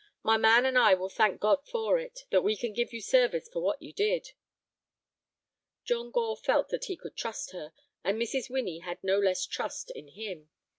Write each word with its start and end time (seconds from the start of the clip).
My 0.23 0.35
man 0.35 0.65
and 0.65 0.79
I 0.79 0.95
will 0.95 1.09
thank 1.09 1.39
God 1.39 1.59
for 1.67 1.99
it, 1.99 2.21
that 2.31 2.41
we 2.41 2.57
can 2.57 2.73
give 2.73 2.91
you 2.91 3.01
service 3.01 3.47
for 3.47 3.61
what 3.61 3.83
you 3.83 3.93
did." 3.93 4.29
John 5.83 6.09
Gore 6.09 6.37
felt 6.37 6.69
that 6.69 6.85
he 6.85 6.97
could 6.97 7.15
trust 7.15 7.51
her, 7.51 7.71
and 8.03 8.19
Mrs. 8.19 8.49
Winnie 8.49 8.79
had 8.79 9.03
no 9.03 9.19
less 9.19 9.45
trust 9.45 9.91
in 9.91 10.07
him. 10.07 10.49